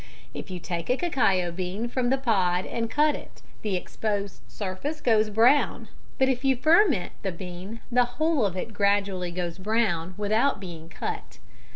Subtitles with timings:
[0.33, 4.99] If you take a cacao bean from the pod and cut it, the exposed surface
[4.99, 10.15] goes brown, but if you ferment the bean the whole of it gradually goes brown
[10.17, 11.37] without being cut.